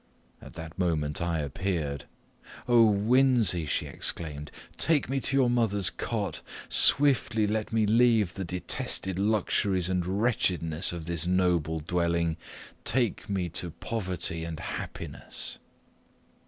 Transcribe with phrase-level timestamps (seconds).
[0.41, 2.05] At that moment I appeared.
[2.67, 8.43] "O, Winzy!" she exclaimed, "take me to your mother's cot; swiftly let me leave the
[8.43, 12.37] detested luxuries and wretchedness of this noble dwelling
[12.83, 15.59] take me to poverty and happiness."